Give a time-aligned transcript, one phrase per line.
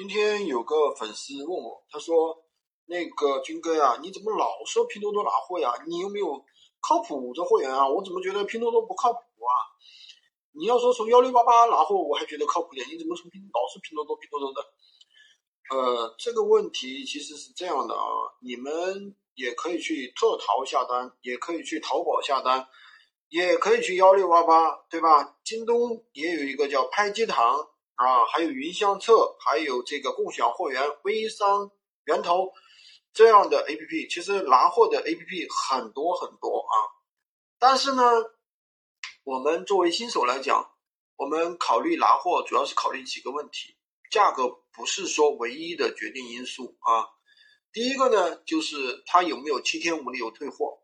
[0.00, 2.34] 今天有个粉丝问我，他说
[2.88, 5.74] ：“那个军哥呀，你怎么老说拼多多拿货呀？
[5.86, 6.42] 你有没有
[6.80, 7.86] 靠谱的货源啊？
[7.86, 9.52] 我怎么觉得拼多多不靠谱啊？
[10.52, 14.62] 你要说从幺六八八拿货，我还觉得靠谱点，你怎么从拼老是拼多多拼多多的？”
[15.76, 18.00] 呃，这个问题其实是这样的啊，
[18.40, 22.66] 你们也可以去特淘下单，也可以去淘宝下单，
[23.28, 25.36] 也可以去幺六八八，对吧？
[25.44, 27.68] 京东也有一个叫拍机堂。
[28.00, 31.70] 啊，还有云相册，还有这个共享货源、微商
[32.04, 32.50] 源头
[33.12, 36.74] 这样的 A P P，其实拿货的 A P P 很多很多啊。
[37.58, 38.02] 但是呢，
[39.22, 40.72] 我们作为新手来讲，
[41.16, 43.76] 我们考虑拿货主要是考虑几个问题，
[44.10, 47.06] 价格不是说唯一的决定因素啊。
[47.70, 50.78] 第一个呢，就是它有没有七天无理由退货，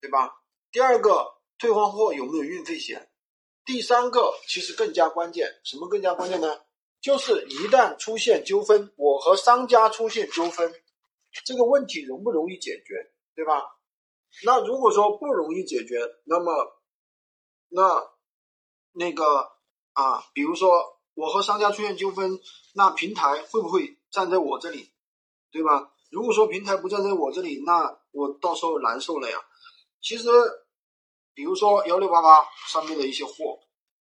[0.00, 0.42] 对吧？
[0.72, 3.09] 第二个，退换货有没有运费险？
[3.70, 6.60] 第三个其实更加关键，什么更加关键呢？
[7.00, 10.74] 就是一旦出现纠纷，我和商家出现纠纷，
[11.44, 13.62] 这个问题容不容易解决，对吧？
[14.44, 16.80] 那如果说不容易解决，那么
[17.68, 18.10] 那
[18.90, 19.52] 那个
[19.92, 22.40] 啊，比如说我和商家出现纠纷，
[22.74, 24.90] 那平台会不会站在我这里，
[25.52, 25.92] 对吧？
[26.10, 29.38] 如果说平台不站在我这里，那我到时候难受了呀。
[30.02, 30.28] 其实。
[31.34, 33.58] 比如说幺六八八上面的一些货，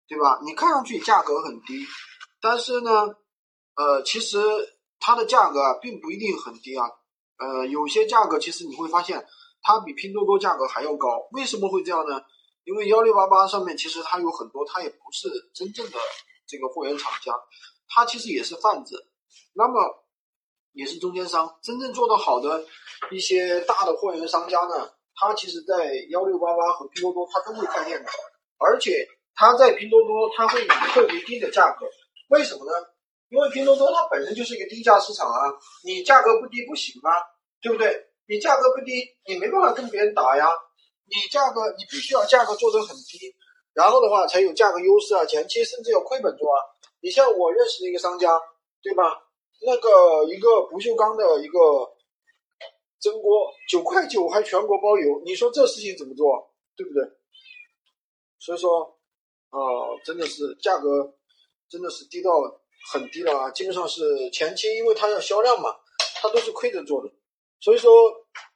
[0.09, 0.41] 对吧？
[0.45, 1.85] 你看上去价格很低，
[2.41, 2.91] 但是呢，
[3.75, 4.39] 呃，其实
[5.01, 6.87] 它的价格啊并不一定很低啊。
[7.39, 9.27] 呃，有些价格其实你会发现
[9.61, 11.29] 它比拼多多价格还要高。
[11.33, 12.23] 为什么会这样呢？
[12.65, 15.99] 因为幺六八八上面其实它有很多，它也不是真正的
[16.47, 17.33] 这个货源厂家，
[17.89, 19.09] 它其实也是贩子，
[19.53, 20.05] 那么
[20.73, 21.59] 也是中间商。
[21.63, 22.65] 真正做得好的
[23.11, 24.91] 一些大的货源商家呢？
[25.19, 28.11] 他其实，在幺六八八和拼多多，他都会开店的，
[28.59, 31.87] 而且他在拼多多，他会以特别低的价格。
[32.29, 32.87] 为什么呢？
[33.31, 35.51] 因为拼多多它本身就是一个低价市场啊，
[35.85, 37.11] 你价格不低不行吗？
[37.63, 37.99] 对不对？
[38.29, 38.93] 你价格不低，
[39.27, 40.47] 你没办法跟别人打呀。
[41.07, 43.35] 你价格，你必须要价格做得很低，
[43.73, 45.25] 然后的话才有价格优势啊。
[45.25, 46.61] 前期甚至要亏本做啊。
[47.01, 48.39] 你像我认识的一个商家，
[48.83, 49.03] 对吧？
[49.65, 51.59] 那个一个不锈钢的一个。
[52.99, 57.05] 蒸锅九块九还全国包邮，你说这事情怎么做，对不对？
[58.39, 58.99] 所以说，
[59.51, 59.59] 啊，
[60.05, 61.15] 真的是价格
[61.69, 62.31] 真的是低到
[62.93, 65.77] 很低了啊，基本上是前期，因为它要销量嘛，
[66.23, 67.11] 它都是亏着做的。
[67.61, 67.93] 所以说，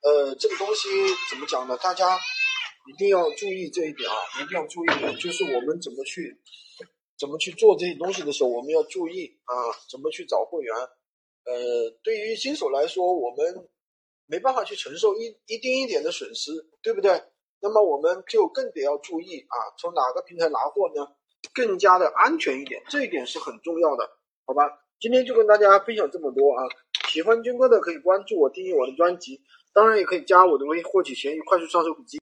[0.03, 0.89] 呃，这个东西
[1.31, 1.77] 怎么讲呢？
[1.83, 2.19] 大家
[2.89, 4.89] 一定要注意这一点啊，一定要注意，
[5.21, 6.41] 就是我们怎么去
[7.19, 9.55] 怎么去做这些东西的时候，我们要注意啊，
[9.91, 10.75] 怎么去找货源。
[11.45, 13.69] 呃，对于新手来说，我们。
[14.31, 16.53] 没办法去承受一一丁一点的损失，
[16.83, 17.21] 对不对？
[17.61, 21.07] 那么我们就更得要注意啊，从哪个平台拿货呢？
[21.53, 24.09] 更加的安全一点，这一点是很重要的，
[24.47, 24.63] 好吧？
[25.01, 26.63] 今天就跟大家分享这么多啊！
[27.09, 29.41] 喜欢军哥的可以关注我，订阅我的专辑，
[29.73, 32.19] 当然也可以加我的微获取闲鱼快速上手笔记。